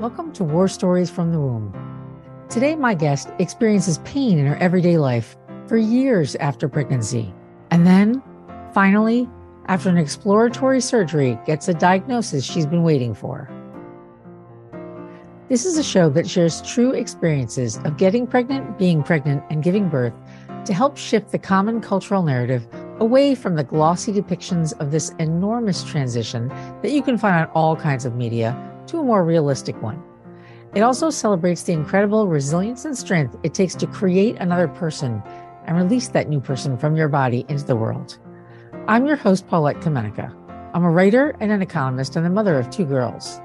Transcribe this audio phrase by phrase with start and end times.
[0.00, 1.74] Welcome to War Stories from the Womb.
[2.48, 7.34] Today, my guest experiences pain in her everyday life for years after pregnancy.
[7.70, 8.22] And then,
[8.72, 9.28] finally,
[9.66, 13.50] after an exploratory surgery, gets a diagnosis she's been waiting for.
[15.50, 19.90] This is a show that shares true experiences of getting pregnant, being pregnant, and giving
[19.90, 20.14] birth
[20.64, 22.66] to help shift the common cultural narrative
[23.00, 26.48] away from the glossy depictions of this enormous transition
[26.80, 28.56] that you can find on all kinds of media
[28.90, 30.02] to a more realistic one.
[30.74, 35.22] It also celebrates the incredible resilience and strength it takes to create another person
[35.66, 38.18] and release that new person from your body into the world.
[38.88, 40.34] I'm your host, Paulette Kamenecka.
[40.74, 43.40] I'm a writer and an economist and the mother of two girls.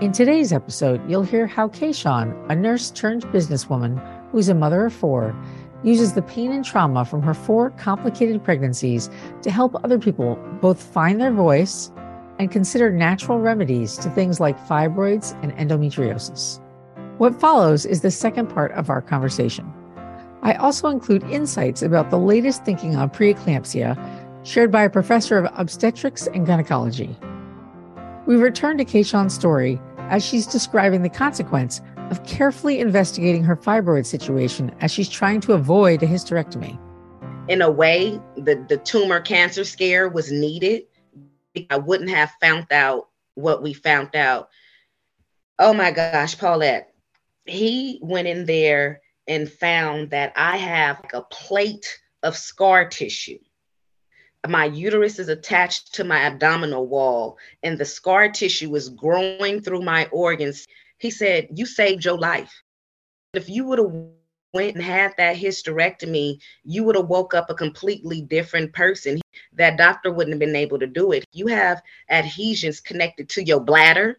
[0.00, 4.00] In today's episode, you'll hear how Kayshaun, a nurse turned businesswoman
[4.30, 5.34] who's a mother of four,
[5.82, 9.10] uses the pain and trauma from her four complicated pregnancies
[9.42, 11.90] to help other people both find their voice
[12.38, 16.60] and consider natural remedies to things like fibroids and endometriosis.
[17.18, 19.72] What follows is the second part of our conversation.
[20.42, 23.96] I also include insights about the latest thinking on preeclampsia
[24.44, 27.16] shared by a professor of obstetrics and gynecology.
[28.26, 31.80] We return to Kayshaun's story as she's describing the consequence
[32.10, 36.78] of carefully investigating her fibroid situation as she's trying to avoid a hysterectomy.
[37.48, 40.84] In a way, the, the tumor cancer scare was needed
[41.70, 44.48] I wouldn't have found out what we found out.
[45.58, 46.92] Oh my gosh, Paulette.
[47.46, 51.86] He went in there and found that I have like a plate
[52.22, 53.38] of scar tissue.
[54.46, 59.82] My uterus is attached to my abdominal wall, and the scar tissue is growing through
[59.82, 60.66] my organs.
[60.98, 62.62] He said, You saved your life.
[63.34, 63.92] If you would have
[64.54, 69.20] went and had that hysterectomy, you would have woke up a completely different person.
[69.58, 71.24] That doctor wouldn't have been able to do it.
[71.32, 74.18] You have adhesions connected to your bladder,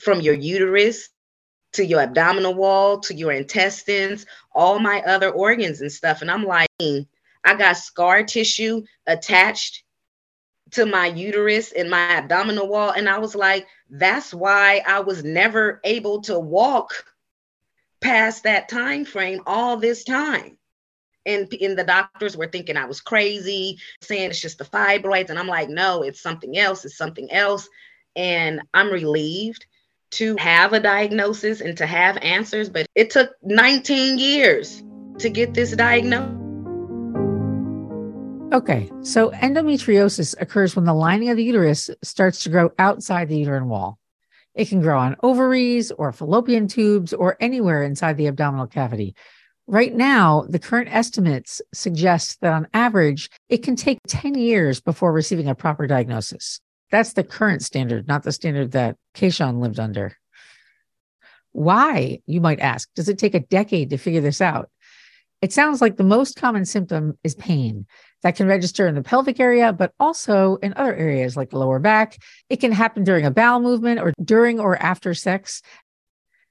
[0.00, 1.10] from your uterus
[1.72, 6.22] to your abdominal wall to your intestines, all my other organs and stuff.
[6.22, 7.00] And I'm like, hmm,
[7.44, 9.84] I got scar tissue attached
[10.72, 12.90] to my uterus and my abdominal wall.
[12.90, 17.04] And I was like, that's why I was never able to walk
[18.00, 20.56] past that time frame all this time.
[21.26, 25.30] And, and the doctors were thinking I was crazy, saying it's just the fibroids.
[25.30, 26.84] And I'm like, no, it's something else.
[26.84, 27.68] It's something else.
[28.16, 29.66] And I'm relieved
[30.12, 32.68] to have a diagnosis and to have answers.
[32.68, 34.82] But it took 19 years
[35.18, 36.36] to get this diagnosis.
[38.52, 43.38] Okay, so endometriosis occurs when the lining of the uterus starts to grow outside the
[43.38, 44.00] uterine wall.
[44.56, 49.14] It can grow on ovaries or fallopian tubes or anywhere inside the abdominal cavity.
[49.70, 55.12] Right now, the current estimates suggest that on average, it can take 10 years before
[55.12, 56.58] receiving a proper diagnosis.
[56.90, 60.16] That's the current standard, not the standard that Kayshaun lived under.
[61.52, 64.70] Why, you might ask, does it take a decade to figure this out?
[65.40, 67.86] It sounds like the most common symptom is pain
[68.24, 71.78] that can register in the pelvic area, but also in other areas like the lower
[71.78, 72.18] back.
[72.48, 75.62] It can happen during a bowel movement or during or after sex.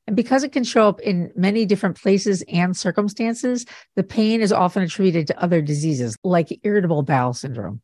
[0.10, 4.52] And because it can show up in many different places and circumstances, the pain is
[4.52, 7.80] often attributed to other diseases like irritable bowel syndrome.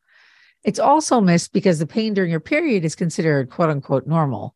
[0.64, 4.56] It's also missed because the pain during your period is considered quote unquote normal.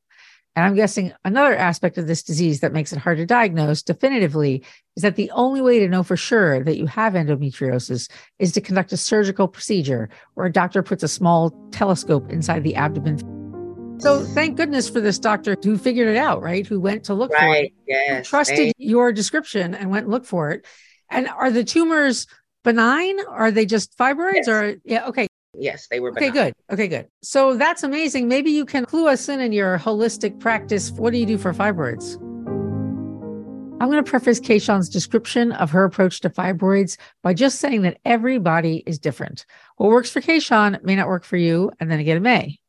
[0.56, 4.63] And I'm guessing another aspect of this disease that makes it hard to diagnose definitively
[4.96, 8.09] is that the only way to know for sure that you have endometriosis
[8.40, 12.74] is to conduct a surgical procedure where a doctor puts a small telescope inside the
[12.74, 13.39] abdomen.
[14.00, 16.66] So thank goodness for this doctor who figured it out, right?
[16.66, 20.26] Who went to look right, for it, yes, trusted your description and went and looked
[20.26, 20.66] for it.
[21.10, 22.26] And are the tumors
[22.64, 23.20] benign?
[23.28, 24.48] Are they just fibroids Yes.
[24.48, 25.28] or yeah, okay.
[25.54, 26.12] Yes, they were.
[26.12, 26.54] Okay, good.
[26.72, 27.08] Okay, good.
[27.24, 28.30] So that's amazing.
[28.30, 30.92] Maybe you can clue us in in your holistic practice.
[30.92, 32.16] What do you do for fibroids?
[33.82, 37.98] I'm going to preface Kayshaun's description of her approach to fibroids by just saying that
[38.06, 39.46] everybody is different.
[39.78, 42.59] What works for Kayshaun may not work for you, and then again, it may.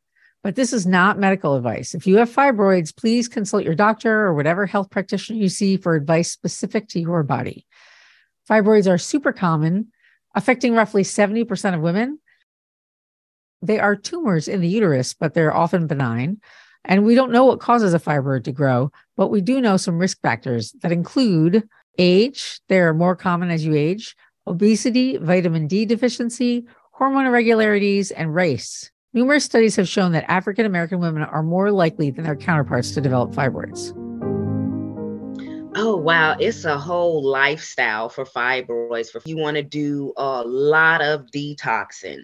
[0.43, 1.93] But this is not medical advice.
[1.93, 5.95] If you have fibroids, please consult your doctor or whatever health practitioner you see for
[5.95, 7.67] advice specific to your body.
[8.49, 9.91] Fibroids are super common,
[10.33, 12.19] affecting roughly 70% of women.
[13.61, 16.41] They are tumors in the uterus, but they're often benign.
[16.83, 19.99] And we don't know what causes a fibroid to grow, but we do know some
[19.99, 24.15] risk factors that include age, they're more common as you age,
[24.47, 28.89] obesity, vitamin D deficiency, hormone irregularities, and race.
[29.13, 33.01] Numerous studies have shown that African American women are more likely than their counterparts to
[33.01, 33.91] develop fibroids.
[35.75, 39.11] Oh wow, it's a whole lifestyle for fibroids.
[39.11, 42.21] For you want to do a lot of detoxing,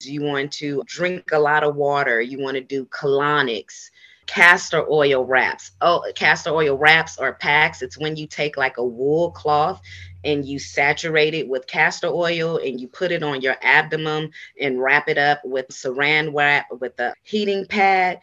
[0.00, 3.88] Do you want to drink a lot of water, you want to do colonics,
[4.28, 5.72] castor oil wraps.
[5.80, 7.82] Oh, castor oil wraps or packs.
[7.82, 9.80] It's when you take like a wool cloth
[10.22, 14.30] and you saturate it with castor oil and you put it on your abdomen
[14.60, 18.20] and wrap it up with saran wrap with a heating pad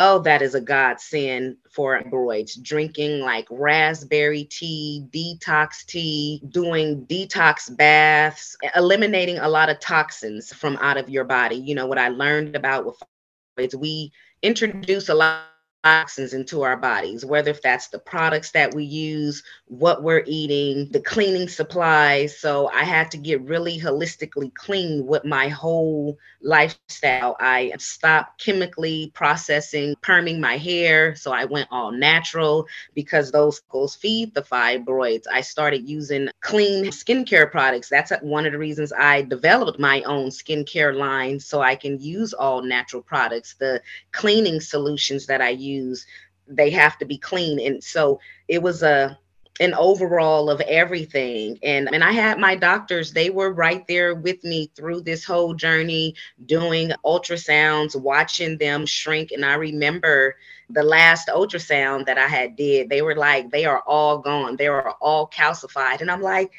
[0.00, 2.54] oh, that is a godsend for hemorrhoids.
[2.54, 10.76] Drinking like raspberry tea, detox tea, doing detox baths, eliminating a lot of toxins from
[10.76, 11.56] out of your body.
[11.56, 14.12] You know, what I learned about with we
[14.42, 19.42] introduce a lot toxins into our bodies, whether if that's the products that we use,
[19.66, 22.38] what we're eating, the cleaning supplies.
[22.38, 27.36] So I had to get really holistically clean with my whole lifestyle.
[27.40, 31.14] I stopped chemically processing, perming my hair.
[31.14, 35.24] So I went all natural because those goes feed the fibroids.
[35.32, 37.88] I started using clean skincare products.
[37.88, 42.32] That's one of the reasons I developed my own skincare line so I can use
[42.32, 43.54] all natural products.
[43.54, 43.80] The
[44.12, 46.06] cleaning solutions that I use use
[46.48, 47.60] they have to be clean.
[47.60, 49.18] And so it was a
[49.60, 51.58] an overall of everything.
[51.62, 55.54] And and i had my doctors they were right there with me through this whole
[55.54, 56.14] journey
[56.46, 59.32] doing ultrasounds watching them shrink.
[59.32, 60.36] And i remember
[60.70, 64.56] the last ultrasound that i had did they were like they are all gone.
[64.56, 66.00] They are all calcified.
[66.00, 66.52] And i'm like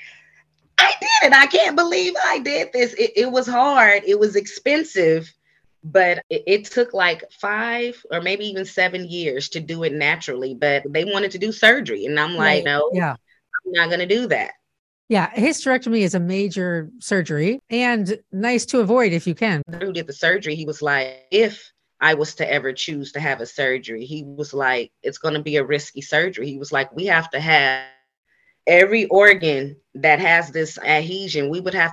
[0.77, 1.33] i did it.
[1.33, 2.93] I can't believe i did this.
[2.93, 4.03] It, it was hard.
[4.05, 5.33] It was expensive
[5.83, 10.53] but it, it, took like five or maybe even seven years to do it naturally
[10.53, 12.63] but they wanted to do surgery and i'm like right.
[12.65, 13.11] no yeah
[13.65, 14.51] i'm not going to do that
[15.07, 20.07] yeah hysterectomy is a major surgery and nice to avoid if you can who did
[20.07, 21.71] the surgery he was like if
[22.01, 25.41] I was to ever choose to have a surgery, he was like, it's going to
[25.41, 26.47] be a risky surgery.
[26.47, 27.83] He was like, we have to have
[28.65, 31.91] every organ that has this adhesion, we would have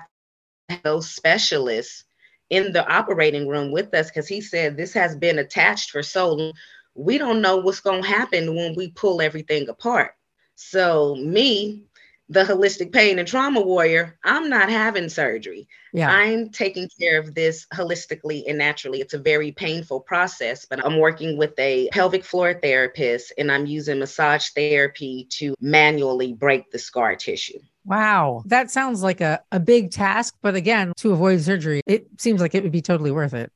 [0.85, 2.05] those specialists
[2.51, 6.33] in the operating room with us because he said this has been attached for so
[6.33, 6.53] long.
[6.95, 10.13] We don't know what's going to happen when we pull everything apart.
[10.55, 11.85] So, me,
[12.29, 15.69] the holistic pain and trauma warrior, I'm not having surgery.
[15.93, 16.11] Yeah.
[16.11, 19.01] I'm taking care of this holistically and naturally.
[19.01, 23.67] It's a very painful process, but I'm working with a pelvic floor therapist and I'm
[23.67, 27.59] using massage therapy to manually break the scar tissue.
[27.87, 28.43] Wow.
[28.47, 30.35] That sounds like a, a big task.
[30.43, 33.51] But again, to avoid surgery, it seems like it would be totally worth it.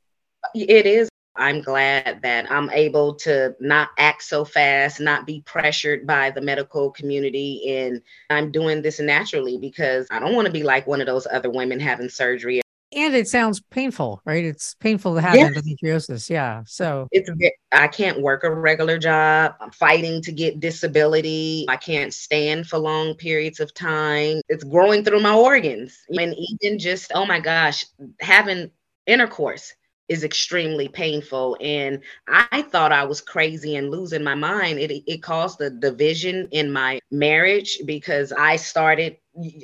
[0.55, 1.09] It is.
[1.37, 6.41] I'm glad that I'm able to not act so fast, not be pressured by the
[6.41, 7.77] medical community.
[7.77, 11.27] And I'm doing this naturally because I don't want to be like one of those
[11.31, 12.61] other women having surgery
[12.93, 14.45] and it sounds painful, right?
[14.45, 15.53] It's painful to have yes.
[15.53, 16.29] endometriosis.
[16.29, 16.63] Yeah.
[16.67, 17.31] So it's
[17.73, 19.55] I can't work a regular job.
[19.61, 21.67] I'm fighting to get disability.
[21.69, 24.41] I can't stand for long periods of time.
[24.49, 25.97] It's growing through my organs.
[26.09, 27.85] And even just, oh my gosh,
[28.21, 28.71] having
[29.07, 29.75] intercourse
[30.11, 31.57] is extremely painful.
[31.61, 34.81] And I thought I was crazy and losing my mind.
[34.81, 39.19] It, it caused a division in my marriage because I started,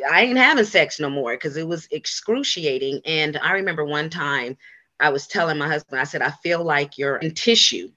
[0.08, 3.00] I ain't having sex no more because it was excruciating.
[3.04, 4.56] And I remember one time
[5.00, 7.90] I was telling my husband, I said, I feel like you're in tissue.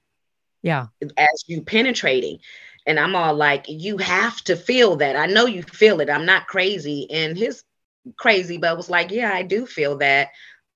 [0.60, 0.88] Yeah.
[1.16, 2.40] As you penetrating.
[2.84, 5.14] And I'm all like, you have to feel that.
[5.14, 6.10] I know you feel it.
[6.10, 7.08] I'm not crazy.
[7.12, 7.62] And his
[8.16, 10.30] crazy, but was like, yeah, I do feel that.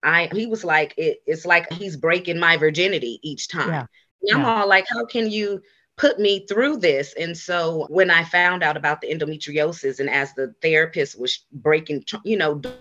[0.05, 3.71] I he was like, it, it's like he's breaking my virginity each time.
[3.71, 3.87] Yeah.
[4.33, 4.61] I'm yeah.
[4.61, 5.61] all like, how can you
[5.97, 7.15] put me through this?
[7.15, 12.05] And so when I found out about the endometriosis, and as the therapist was breaking,
[12.25, 12.77] you know, doing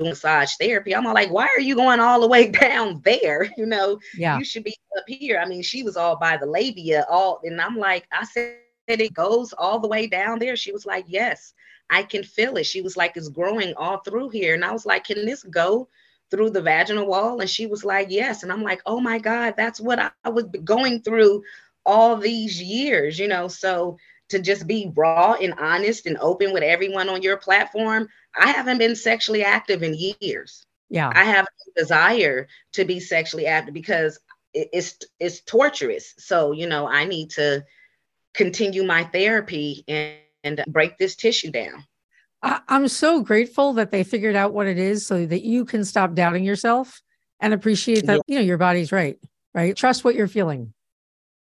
[0.00, 3.48] massage therapy, I'm all like, why are you going all the way down there?
[3.56, 4.38] You know, yeah.
[4.38, 5.38] you should be up here.
[5.38, 8.56] I mean, she was all by the labia, all, and I'm like, I said
[8.88, 10.56] it goes all the way down there.
[10.56, 11.52] She was like, yes,
[11.90, 12.64] I can feel it.
[12.64, 14.54] She was like, it's growing all through here.
[14.54, 15.88] And I was like, can this go
[16.30, 17.40] through the vaginal wall?
[17.40, 18.42] And she was like, Yes.
[18.42, 21.42] And I'm like, Oh my God, that's what I, I was going through
[21.84, 23.48] all these years, you know.
[23.48, 28.08] So to just be raw and honest and open with everyone on your platform,
[28.38, 30.66] I haven't been sexually active in years.
[30.90, 31.10] Yeah.
[31.14, 34.18] I have a desire to be sexually active because
[34.54, 36.14] it's it's torturous.
[36.18, 37.64] So, you know, I need to
[38.34, 41.84] continue my therapy and, and break this tissue down.
[42.42, 46.14] I'm so grateful that they figured out what it is so that you can stop
[46.14, 47.00] doubting yourself
[47.40, 48.34] and appreciate that, yeah.
[48.34, 49.18] you know, your body's right,
[49.54, 49.76] right?
[49.76, 50.72] Trust what you're feeling.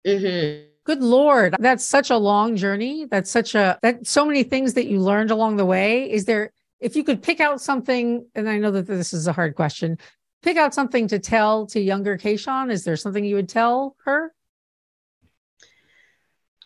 [0.06, 0.68] Mm-hmm.
[0.84, 1.56] Good Lord.
[1.58, 3.06] That's such a long journey.
[3.06, 6.10] That's such a, that so many things that you learned along the way.
[6.10, 9.32] Is there, if you could pick out something, and I know that this is a
[9.32, 9.98] hard question,
[10.42, 14.32] pick out something to tell to younger Kayshaun, is there something you would tell her?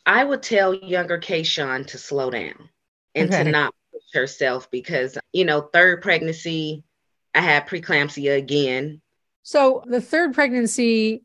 [0.05, 2.71] I would tell younger Kayshaun to slow down
[3.15, 3.45] and okay.
[3.45, 3.75] to not
[4.13, 6.85] herself because, you know, third pregnancy,
[7.35, 9.01] I had preeclampsia again.
[9.43, 11.23] So the third pregnancy,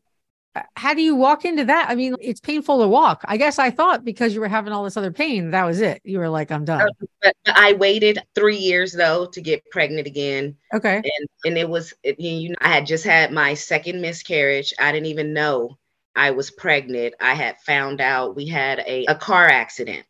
[0.76, 1.90] how do you walk into that?
[1.90, 3.24] I mean, it's painful to walk.
[3.26, 6.00] I guess I thought because you were having all this other pain, that was it.
[6.04, 6.88] You were like, I'm done.
[6.88, 10.56] Oh, but I waited three years though to get pregnant again.
[10.72, 10.96] Okay.
[10.96, 14.72] And and it was you know I had just had my second miscarriage.
[14.78, 15.76] I didn't even know
[16.14, 17.14] I was pregnant.
[17.20, 20.06] I had found out we had a, a car accident.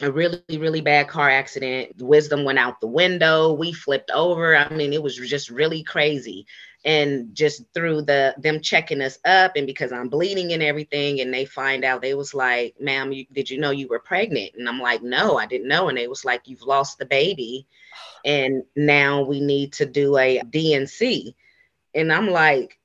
[0.00, 2.00] A really, really bad car accident.
[2.00, 3.52] Wisdom went out the window.
[3.52, 4.56] We flipped over.
[4.56, 6.46] I mean, it was just really crazy
[6.84, 11.32] and just through the them checking us up and because i'm bleeding and everything and
[11.32, 14.68] they find out they was like ma'am you, did you know you were pregnant and
[14.68, 17.66] i'm like no i didn't know and they was like you've lost the baby
[18.24, 21.34] and now we need to do a dnc
[21.94, 22.78] and i'm like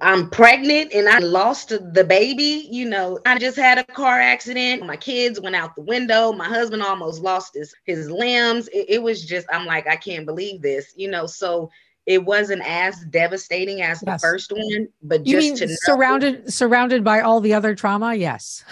[0.00, 2.68] I'm pregnant and I lost the baby.
[2.70, 4.86] You know, I just had a car accident.
[4.86, 6.32] My kids went out the window.
[6.32, 8.68] My husband almost lost his his limbs.
[8.68, 10.92] It, it was just, I'm like, I can't believe this.
[10.96, 11.70] You know, so
[12.06, 14.22] it wasn't as devastating as yes.
[14.22, 18.14] the first one, but you just to know, surrounded surrounded by all the other trauma,
[18.14, 18.64] yes.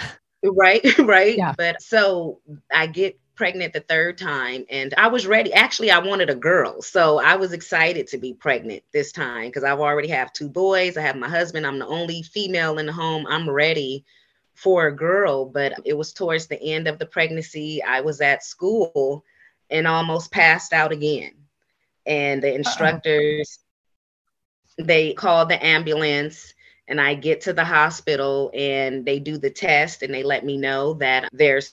[0.43, 1.37] Right, right.
[1.37, 1.55] Yeah.
[1.57, 2.41] But so
[2.73, 5.53] I get pregnant the third time and I was ready.
[5.53, 6.83] Actually, I wanted a girl.
[6.83, 10.97] So I was excited to be pregnant this time because I've already have two boys.
[10.97, 11.67] I have my husband.
[11.67, 13.27] I'm the only female in the home.
[13.29, 14.05] I'm ready
[14.55, 17.83] for a girl, but it was towards the end of the pregnancy.
[17.83, 19.25] I was at school
[19.71, 21.33] and almost passed out again
[22.07, 23.59] and the instructors
[24.79, 24.85] Uh-oh.
[24.85, 26.55] they call the ambulance
[26.87, 30.57] and I get to the hospital and they do the test and they let me
[30.57, 31.73] know that there's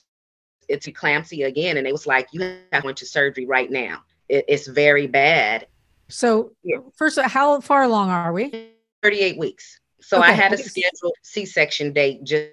[0.72, 4.02] it's eclampsia again and it was like you have to go to surgery right now.
[4.28, 5.66] It, it's very bad.
[6.08, 6.78] So yeah.
[6.94, 8.70] first, how far along are we?
[9.02, 9.78] 38 weeks.
[10.00, 10.28] So okay.
[10.28, 12.50] I had a scheduled C-section date just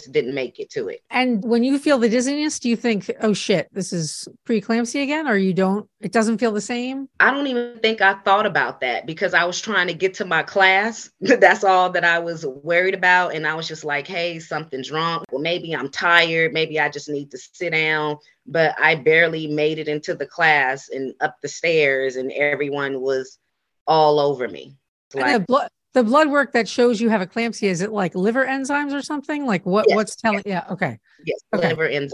[0.00, 1.00] didn't make it to it.
[1.10, 5.28] And when you feel the dizziness, do you think, oh shit, this is preeclampsia again?
[5.28, 7.08] Or you don't, it doesn't feel the same?
[7.20, 10.24] I don't even think I thought about that because I was trying to get to
[10.24, 11.10] my class.
[11.20, 13.34] That's all that I was worried about.
[13.34, 15.24] And I was just like, hey, something's wrong.
[15.30, 16.52] Well, maybe I'm tired.
[16.52, 18.16] Maybe I just need to sit down.
[18.46, 23.38] But I barely made it into the class and up the stairs, and everyone was
[23.86, 24.76] all over me.
[25.14, 28.92] Like, blood, the blood work that shows you have eclampsia is it like liver enzymes
[28.92, 29.46] or something?
[29.46, 30.64] Like what yes, what's telling yes.
[30.66, 30.98] yeah okay.
[31.24, 31.68] Yes okay.
[31.68, 32.12] liver enzymes.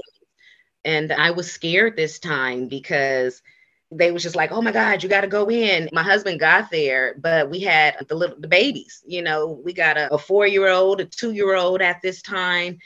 [0.85, 3.42] And i was scared this time because
[3.90, 5.88] they was just like oh my god you got to go in.
[5.92, 9.97] My husband got there but we had the little the babies you know we got
[9.97, 12.78] a, a four year old a two year old at this time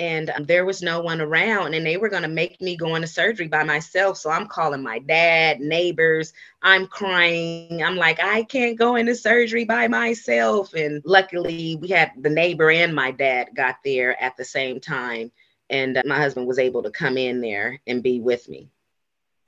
[0.00, 2.94] and um, there was no one around and they were going to make me go
[2.94, 4.16] into surgery by myself.
[4.16, 7.82] So i'm calling my dad neighbors i'm crying.
[7.82, 10.72] I'm like i can't go into surgery by myself.
[10.72, 15.30] And luckily we had the neighbor and my dad got there at the same time
[15.68, 18.70] and uh, my husband was able to come in there and be with me.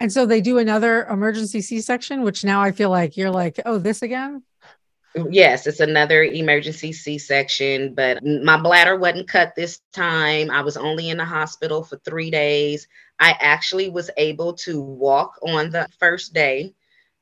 [0.00, 3.78] And so they do another emergency c-section which now i feel like you're like oh
[3.78, 4.42] this again
[5.31, 10.50] Yes, it's another emergency C section, but my bladder wasn't cut this time.
[10.50, 12.88] I was only in the hospital for three days.
[13.21, 16.75] I actually was able to walk on the first day.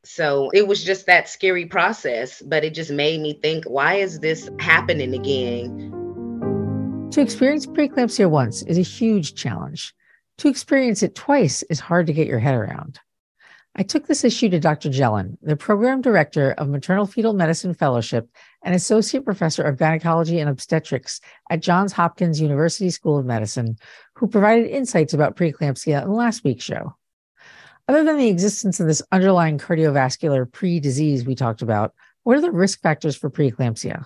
[0.05, 4.21] So it was just that scary process, but it just made me think why is
[4.21, 5.91] this happening again?
[7.11, 9.95] To experience preeclampsia once is a huge challenge.
[10.39, 13.01] To experience it twice is hard to get your head around.
[13.81, 14.91] I took this issue to Dr.
[14.91, 18.29] Jellen, the program director of Maternal Fetal Medicine Fellowship
[18.63, 21.19] and associate professor of gynecology and obstetrics
[21.49, 23.79] at Johns Hopkins University School of Medicine,
[24.17, 26.95] who provided insights about preeclampsia in last week's show.
[27.89, 31.95] Other than the existence of this underlying cardiovascular pre disease we talked about,
[32.25, 34.05] what are the risk factors for preeclampsia?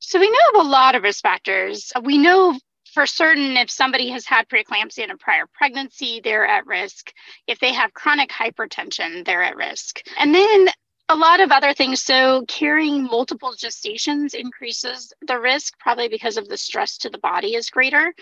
[0.00, 1.92] So, we know of a lot of risk factors.
[2.02, 2.58] We know
[2.94, 7.12] for certain, if somebody has had preeclampsia in a prior pregnancy, they're at risk.
[7.48, 10.00] If they have chronic hypertension, they're at risk.
[10.18, 10.68] And then
[11.08, 12.02] a lot of other things.
[12.02, 17.56] So, carrying multiple gestations increases the risk, probably because of the stress to the body
[17.56, 18.14] is greater.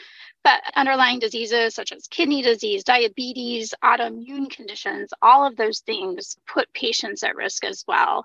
[0.42, 6.72] But underlying diseases such as kidney disease, diabetes, autoimmune conditions, all of those things put
[6.72, 8.24] patients at risk as well.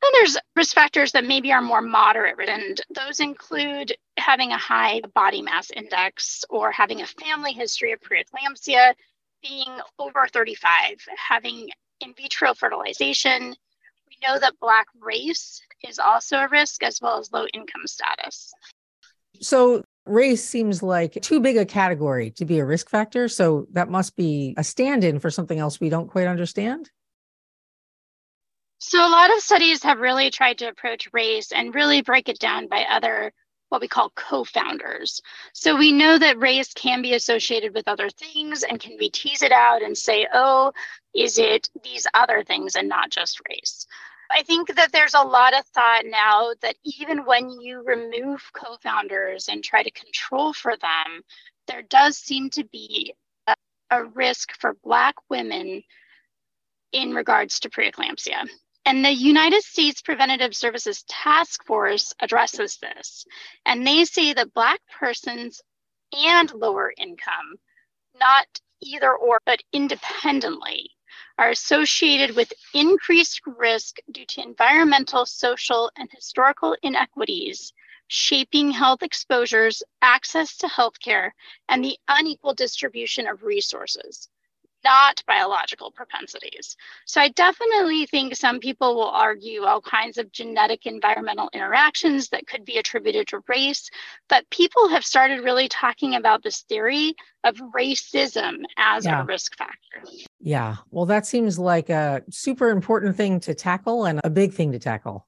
[0.00, 5.00] Then there's risk factors that maybe are more moderate, and those include having a high
[5.14, 8.94] body mass index or having a family history of preeclampsia,
[9.42, 11.68] being over 35, having
[12.00, 13.54] in vitro fertilization.
[14.08, 18.52] We know that Black race is also a risk as well as low income status.
[19.40, 23.28] So, race seems like too big a category to be a risk factor.
[23.28, 26.90] So, that must be a stand in for something else we don't quite understand.
[28.78, 32.38] So, a lot of studies have really tried to approach race and really break it
[32.38, 33.32] down by other
[33.68, 35.20] what we call co-founders.
[35.52, 39.42] So we know that race can be associated with other things and can we tease
[39.42, 40.72] it out and say, oh,
[41.14, 43.86] is it these other things and not just race?
[44.30, 48.76] I think that there's a lot of thought now that even when you remove co
[48.82, 51.22] founders and try to control for them,
[51.66, 53.14] there does seem to be
[53.46, 53.54] a,
[53.90, 55.82] a risk for Black women
[56.92, 58.46] in regards to preeclampsia.
[58.88, 63.26] And the United States Preventative Services Task Force addresses this.
[63.66, 65.60] And they say that Black persons
[66.14, 67.56] and lower income,
[68.18, 68.46] not
[68.80, 70.88] either or, but independently,
[71.36, 77.74] are associated with increased risk due to environmental, social, and historical inequities
[78.06, 81.32] shaping health exposures, access to healthcare,
[81.68, 84.30] and the unequal distribution of resources
[84.84, 86.76] not biological propensities.
[87.06, 92.46] So I definitely think some people will argue all kinds of genetic environmental interactions that
[92.46, 93.90] could be attributed to race,
[94.28, 99.22] but people have started really talking about this theory of racism as yeah.
[99.22, 100.02] a risk factor.
[100.40, 100.76] Yeah.
[100.90, 104.78] Well, that seems like a super important thing to tackle and a big thing to
[104.78, 105.26] tackle.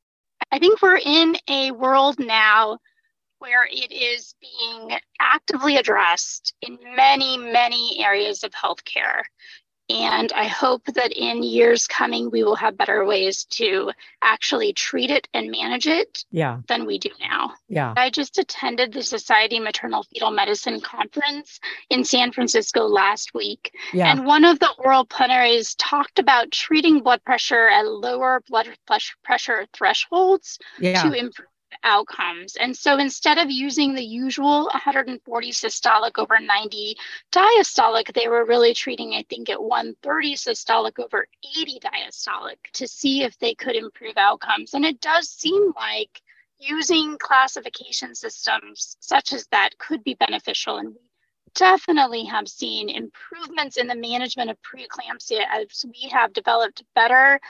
[0.53, 2.79] I think we're in a world now
[3.41, 9.23] where it is being actively addressed in many, many areas of healthcare.
[9.91, 13.91] And I hope that in years coming, we will have better ways to
[14.23, 16.61] actually treat it and manage it yeah.
[16.69, 17.55] than we do now.
[17.69, 17.95] Yeah.
[17.97, 23.75] I just attended the Society Maternal Fetal Medicine conference in San Francisco last week.
[23.93, 24.13] Yeah.
[24.13, 28.69] And one of the oral plenaries talked about treating blood pressure at lower blood
[29.25, 31.03] pressure thresholds yeah.
[31.03, 31.49] to improve
[31.85, 32.57] outcomes.
[32.57, 36.97] And so instead of using the usual 140 systolic over 90
[37.33, 41.27] diastolic, they were really treating, I think, at 130 systolic over
[41.59, 44.75] 80 diastolic to see if they could improve outcomes.
[44.75, 46.23] And it does seem like
[46.59, 50.77] using classification systems such as that could be beneficial.
[50.77, 51.01] And we
[51.55, 57.41] definitely have seen improvements in the management of preeclampsia as we have developed better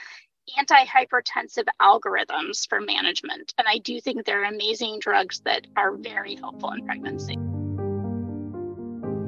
[0.59, 3.55] antihypertensive algorithms for management.
[3.59, 7.37] And I do think they're amazing drugs that are very helpful in pregnancy.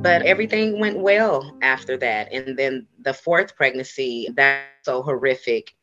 [0.03, 2.33] But everything went well after that.
[2.33, 5.75] And then the fourth pregnancy, that's so horrific.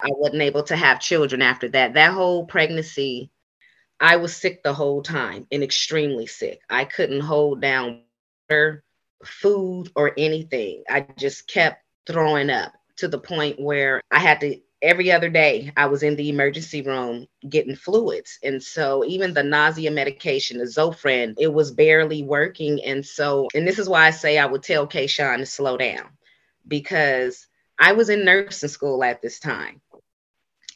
[0.00, 1.94] I wasn't able to have children after that.
[1.94, 3.30] That whole pregnancy,
[4.00, 6.60] I was sick the whole time and extremely sick.
[6.68, 8.02] I couldn't hold down
[8.48, 8.82] water,
[9.24, 10.82] food, or anything.
[10.90, 15.72] I just kept throwing up to the point where I had to every other day
[15.76, 18.38] I was in the emergency room getting fluids.
[18.42, 22.82] And so even the nausea medication, the Zofran, it was barely working.
[22.82, 26.08] And so, and this is why I say I would tell Kayshaun to slow down
[26.66, 27.46] because
[27.78, 29.80] I was in nursing school at this time.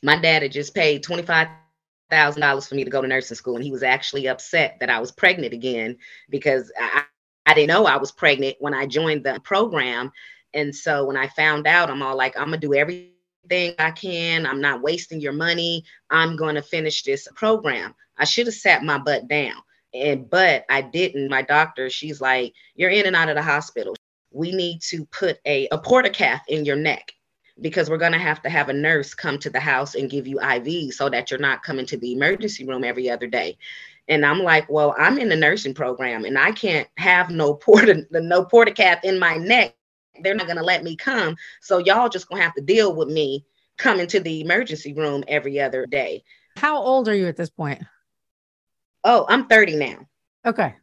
[0.03, 3.57] My dad had just paid $25,000 for me to go to nursing school.
[3.57, 5.99] And he was actually upset that I was pregnant again
[6.31, 7.03] because I,
[7.47, 10.13] I didn't know I was pregnant when I joined the program.
[10.57, 14.47] And so when I found out, I'm all like, I'm gonna do everything I can.
[14.47, 15.85] I'm not wasting your money.
[16.11, 17.95] I'm going to finish this program.
[18.19, 19.55] I should have sat my butt down.
[19.95, 21.29] And but I didn't.
[21.29, 23.95] My doctor, she's like, you're in and out of the hospital.
[24.33, 27.13] We need to put a, a portacath in your neck
[27.61, 30.27] because we're going to have to have a nurse come to the house and give
[30.27, 33.57] you IV so that you're not coming to the emergency room every other day.
[34.09, 38.07] And I'm like, well, I'm in the nursing program and I can't have no porta
[38.11, 39.75] no portacath in my neck
[40.23, 41.37] they're not going to let me come.
[41.61, 43.45] So y'all just going to have to deal with me
[43.77, 46.25] coming to the emergency room every other day.
[46.57, 47.83] How old are you at this point?
[49.05, 49.99] Oh, I'm 30 now.
[50.45, 50.75] Okay.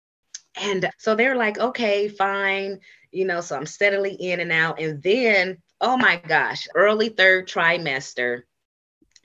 [0.62, 2.80] And so they're like, okay, fine.
[3.12, 4.80] You know, so I'm steadily in and out.
[4.80, 8.44] And then, oh my gosh, early third trimester,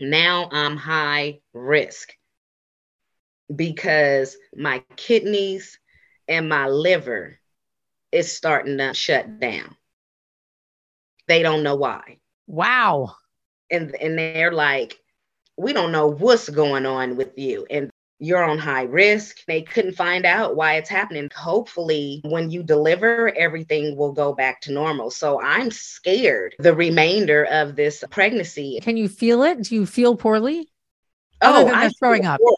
[0.00, 2.12] now I'm high risk
[3.54, 5.78] because my kidneys
[6.26, 7.38] and my liver
[8.12, 9.76] is starting to shut down.
[11.28, 12.18] They don't know why.
[12.46, 13.14] Wow.
[13.70, 14.98] And and they're like,
[15.56, 17.66] we don't know what's going on with you.
[17.70, 19.44] And you're on high risk.
[19.46, 21.30] They couldn't find out why it's happening.
[21.36, 25.10] Hopefully, when you deliver, everything will go back to normal.
[25.10, 28.80] So I'm scared the remainder of this pregnancy.
[28.82, 29.62] Can you feel it?
[29.62, 30.68] Do you feel poorly?
[31.40, 32.40] Oh, I'm throwing up.
[32.40, 32.56] Poor.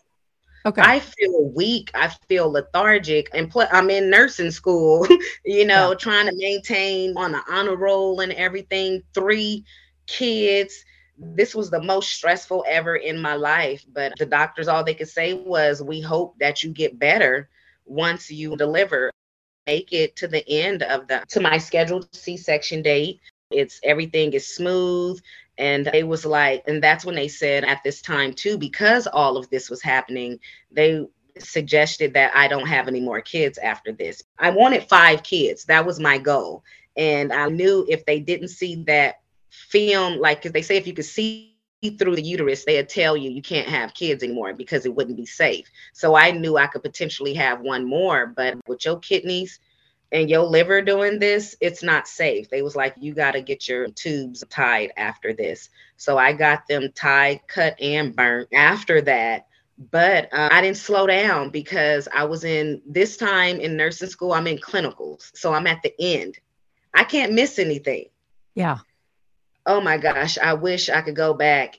[0.66, 0.86] Okay.
[0.86, 1.90] I feel weak.
[1.94, 3.18] I feel lethargic.
[3.24, 5.06] And pl- I'm in nursing school,
[5.44, 5.94] you know, yeah.
[5.94, 9.02] trying to maintain on the honor roll and everything.
[9.14, 9.64] Three
[10.06, 10.84] kids.
[11.18, 13.84] This was the most stressful ever in my life.
[13.92, 17.48] But the doctors, all they could say was, We hope that you get better
[17.84, 19.10] once you deliver.
[19.66, 23.20] Make it to the end of the to my scheduled C-section date.
[23.50, 25.20] It's everything is smooth.
[25.60, 29.36] And it was like, and that's when they said at this time too, because all
[29.36, 30.40] of this was happening,
[30.72, 31.04] they
[31.38, 34.22] suggested that I don't have any more kids after this.
[34.38, 35.66] I wanted five kids.
[35.66, 36.64] That was my goal.
[36.96, 39.16] And I knew if they didn't see that
[39.50, 41.54] film, like, because they say if you could see
[41.98, 45.26] through the uterus, they'd tell you you can't have kids anymore because it wouldn't be
[45.26, 45.66] safe.
[45.92, 49.60] So I knew I could potentially have one more, but with your kidneys
[50.12, 52.50] and your liver doing this, it's not safe.
[52.50, 55.70] They was like, you got to get your tubes tied after this.
[55.96, 59.46] So I got them tied, cut, and burnt after that.
[59.90, 64.32] But uh, I didn't slow down because I was in this time in nursing school,
[64.32, 65.30] I'm in clinicals.
[65.34, 66.38] So I'm at the end.
[66.92, 68.06] I can't miss anything.
[68.54, 68.78] Yeah
[69.66, 71.78] oh my gosh, I wish I could go back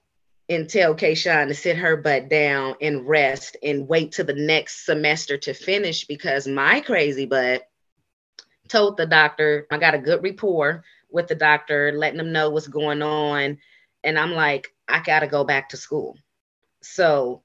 [0.49, 4.85] and tell Kayshaun to sit her butt down and rest and wait to the next
[4.85, 7.67] semester to finish because my crazy butt
[8.67, 12.67] told the doctor, I got a good rapport with the doctor, letting them know what's
[12.67, 13.57] going on.
[14.03, 16.17] And I'm like, I got to go back to school.
[16.81, 17.43] So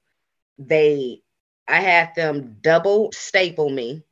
[0.57, 1.21] they,
[1.67, 4.03] I had them double staple me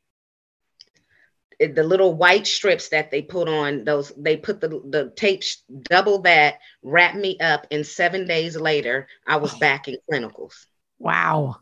[1.59, 5.41] the little white strips that they put on those they put the the tape
[5.83, 9.59] double that wrapped me up and seven days later i was oh.
[9.59, 10.65] back in clinicals
[10.99, 11.55] wow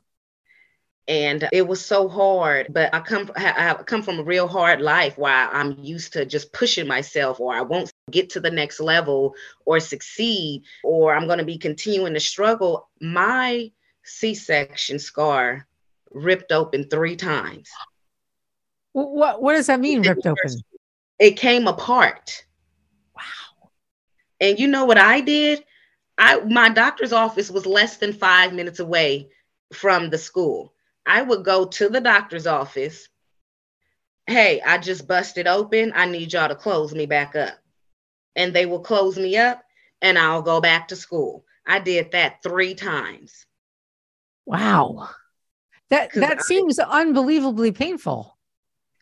[1.08, 5.18] and it was so hard but i come i come from a real hard life
[5.18, 9.36] where i'm used to just pushing myself or i won't get to the next level
[9.66, 13.70] or succeed or i'm going to be continuing to struggle my
[14.04, 15.68] c-section scar
[16.12, 17.70] ripped open three times
[18.94, 20.62] what what does that mean, ripped open?
[21.20, 22.46] It came apart.
[23.16, 23.70] Wow.
[24.40, 25.64] And you know what I did?
[26.18, 29.30] I my doctor's office was less than five minutes away
[29.74, 30.73] from the school.
[31.06, 33.08] I would go to the doctor's office.
[34.26, 35.92] Hey, I just busted open.
[35.96, 37.58] I need y'all to close me back up.
[38.36, 39.64] And they will close me up
[40.02, 41.46] and I'll go back to school.
[41.66, 43.46] I did that three times.
[44.46, 45.10] Wow.
[45.90, 48.38] That that I, seems unbelievably painful.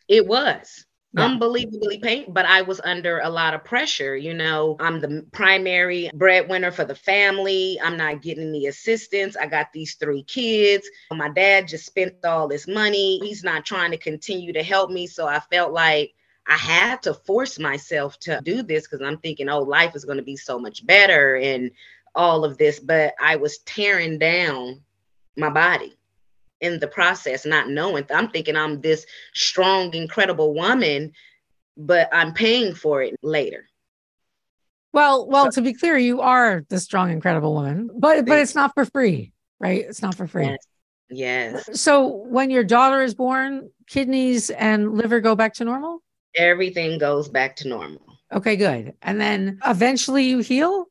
[0.08, 1.24] It was yeah.
[1.24, 4.16] unbelievably painful, but I was under a lot of pressure.
[4.16, 7.78] You know, I'm the primary breadwinner for the family.
[7.82, 9.36] I'm not getting any assistance.
[9.36, 10.88] I got these three kids.
[11.12, 13.18] My dad just spent all this money.
[13.20, 15.06] He's not trying to continue to help me.
[15.06, 16.14] So I felt like
[16.46, 20.18] I had to force myself to do this because I'm thinking, oh, life is going
[20.18, 21.70] to be so much better and
[22.14, 22.80] all of this.
[22.80, 24.80] But I was tearing down
[25.36, 25.94] my body
[26.62, 28.06] in the process, not knowing.
[28.14, 31.12] I'm thinking I'm this strong, incredible woman,
[31.76, 33.68] but I'm paying for it later.
[34.92, 38.54] Well, well, so, to be clear, you are the strong, incredible woman, but but it's
[38.54, 39.84] not for free, right?
[39.86, 40.46] It's not for free.
[41.10, 41.66] Yes.
[41.66, 41.80] yes.
[41.80, 46.02] So when your daughter is born, kidneys and liver go back to normal?
[46.36, 48.02] Everything goes back to normal.
[48.32, 48.94] Okay, good.
[49.02, 50.86] And then eventually you heal?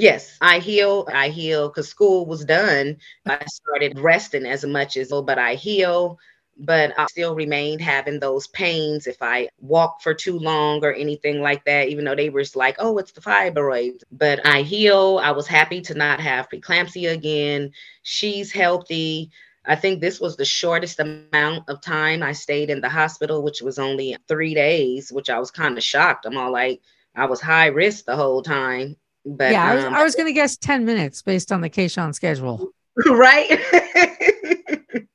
[0.00, 1.06] Yes, I heal.
[1.12, 2.96] I heal because school was done.
[3.26, 6.18] I started resting as much as, oh, but I heal.
[6.60, 11.40] But I still remained having those pains if I walk for too long or anything
[11.40, 14.02] like that, even though they were like, oh, it's the fibroids.
[14.10, 15.20] But I heal.
[15.22, 17.70] I was happy to not have preeclampsia again.
[18.02, 19.30] She's healthy.
[19.66, 23.62] I think this was the shortest amount of time I stayed in the hospital, which
[23.62, 26.26] was only three days, which I was kind of shocked.
[26.26, 26.80] I'm all like,
[27.14, 28.96] I was high risk the whole time.
[29.24, 32.14] But yeah, I was, um, was going to guess 10 minutes based on the Kayshaun
[32.14, 32.70] schedule.
[33.06, 33.48] Right.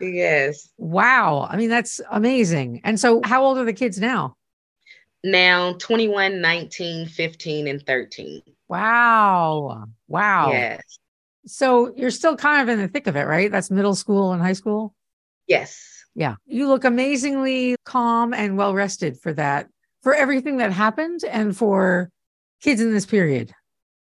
[0.00, 0.70] yes.
[0.78, 1.46] Wow.
[1.50, 2.80] I mean, that's amazing.
[2.84, 4.34] And so, how old are the kids now?
[5.22, 8.40] Now 21, 19, 15, and 13.
[8.68, 9.84] Wow.
[10.08, 10.52] Wow.
[10.52, 10.98] Yes.
[11.44, 13.52] So, you're still kind of in the thick of it, right?
[13.52, 14.94] That's middle school and high school?
[15.46, 16.04] Yes.
[16.14, 16.36] Yeah.
[16.46, 19.68] You look amazingly calm and well rested for that,
[20.02, 22.10] for everything that happened and for
[22.62, 23.52] kids in this period?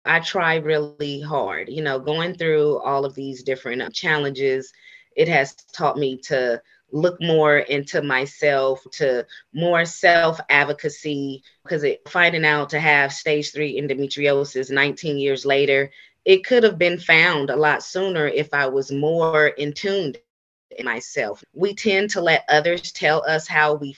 [0.06, 1.70] I try really hard.
[1.70, 4.72] You know, going through all of these different uh, challenges,
[5.16, 12.46] it has taught me to look more into myself, to more self advocacy, because finding
[12.46, 15.92] out to have stage three endometriosis 19 years later,
[16.24, 20.14] it could have been found a lot sooner if I was more in tune
[20.84, 21.44] myself.
[21.54, 23.96] We tend to let others tell us how we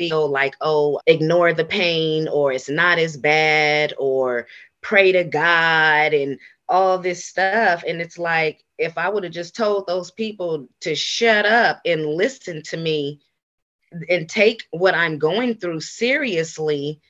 [0.00, 4.46] feel like, oh, ignore the pain or it's not as bad or
[4.80, 6.38] pray to God and
[6.70, 7.84] all this stuff.
[7.86, 12.06] And it's like, if I would have just told those people to shut up and
[12.06, 13.20] listen to me
[14.08, 17.02] and take what I'm going through seriously,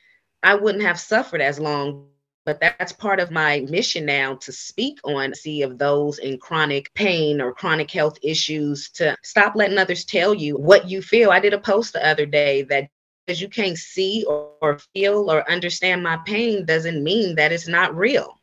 [0.43, 2.10] I wouldn't have suffered as long.
[2.47, 6.93] But that's part of my mission now to speak on see of those in chronic
[6.95, 11.31] pain or chronic health issues to stop letting others tell you what you feel.
[11.31, 12.89] I did a post the other day that
[13.27, 17.69] because you can't see or, or feel or understand my pain doesn't mean that it's
[17.69, 18.41] not real.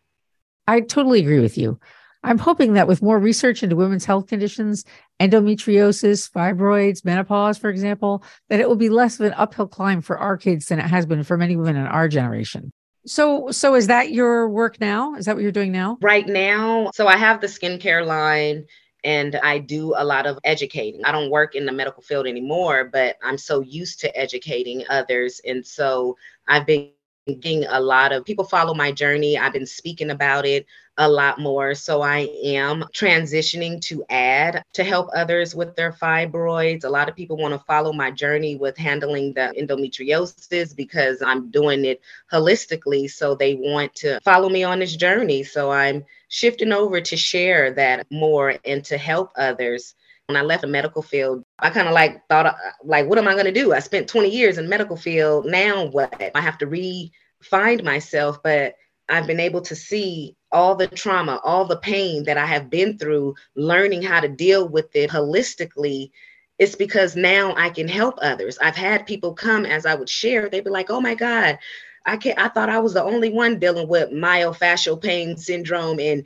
[0.68, 1.80] I totally agree with you.
[2.24, 4.86] I'm hoping that with more research into women's health conditions,
[5.20, 10.18] endometriosis, fibroids, menopause, for example, that it will be less of an uphill climb for
[10.18, 12.72] our kids than it has been for many women in our generation.
[13.08, 15.16] So, so is that your work now?
[15.16, 15.98] Is that what you're doing now?
[16.02, 18.66] Right now, so I have the skincare line
[19.04, 21.06] and I do a lot of educating.
[21.06, 25.40] I don't work in the medical field anymore, but I'm so used to educating others.
[25.46, 26.18] And so
[26.48, 26.92] I've been
[27.36, 29.38] getting a lot of people follow my journey.
[29.38, 30.66] I've been speaking about it
[30.98, 31.76] a lot more.
[31.76, 36.86] So I am transitioning to add to help others with their fibroids.
[36.86, 41.52] A lot of people want to follow my journey with handling the endometriosis because I'm
[41.52, 43.10] doing it holistically.
[43.12, 45.44] So they want to follow me on this journey.
[45.44, 49.94] So I'm shifting over to share that more and to help others
[50.28, 53.28] when I left the medical field, I kind of like thought, uh, like, what am
[53.28, 53.74] I going to do?
[53.74, 55.46] I spent 20 years in medical field.
[55.46, 56.32] Now what?
[56.36, 58.76] I have to re-find myself, but
[59.08, 62.98] I've been able to see all the trauma, all the pain that I have been
[62.98, 66.12] through, learning how to deal with it holistically.
[66.60, 68.58] It's because now I can help others.
[68.62, 71.58] I've had people come as I would share, they'd be like, oh my God,
[72.06, 76.26] I can't, I thought I was the only one dealing with myofascial pain syndrome and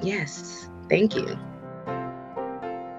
[0.01, 0.67] Yes.
[0.89, 1.37] Thank you.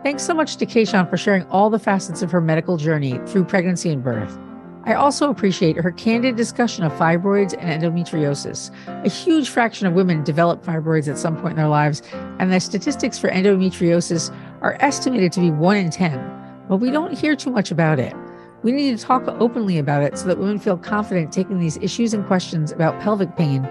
[0.03, 3.45] Thanks so much to Kayshaun for sharing all the facets of her medical journey through
[3.45, 4.39] pregnancy and birth.
[4.87, 8.71] I also appreciate her candid discussion of fibroids and endometriosis.
[8.87, 12.03] A huge fraction of women develop fibroids at some point in their lives,
[12.39, 17.17] and the statistics for endometriosis are estimated to be 1 in 10, but we don't
[17.17, 18.15] hear too much about it.
[18.63, 22.13] We need to talk openly about it so that women feel confident taking these issues
[22.13, 23.63] and questions about pelvic pain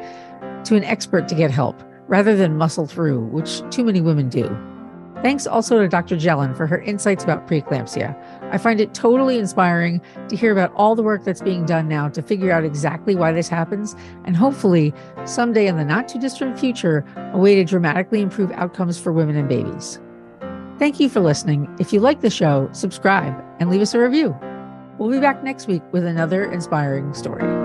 [0.63, 4.45] to an expert to get help, rather than muscle through, which too many women do.
[5.23, 6.17] Thanks also to Dr.
[6.17, 8.13] Jellen for her insights about preeclampsia.
[8.51, 12.09] I find it totally inspiring to hear about all the work that's being done now
[12.09, 16.59] to figure out exactly why this happens, and hopefully, someday in the not too distant
[16.59, 19.97] future, a way to dramatically improve outcomes for women and babies.
[20.77, 21.73] Thank you for listening.
[21.79, 24.37] If you like the show, subscribe and leave us a review.
[24.97, 27.62] We'll be back next week with another inspiring story.